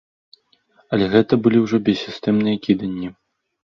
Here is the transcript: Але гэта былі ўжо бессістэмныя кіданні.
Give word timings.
Але 0.95 1.05
гэта 1.13 1.33
былі 1.43 1.57
ўжо 1.65 1.77
бессістэмныя 1.91 2.57
кіданні. 2.67 3.09